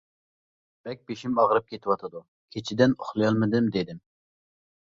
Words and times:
بەك 0.87 1.03
بېشىم 1.11 1.35
ئاغرىپ 1.43 1.67
كېتىۋاتىدۇ 1.73 2.21
كېچىدىن 2.57 2.97
ئۇخلىيالمىدىم 2.99 3.73
دېدىم. 3.77 4.01